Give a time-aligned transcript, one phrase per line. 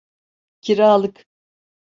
[0.61, 1.27] Kiralık.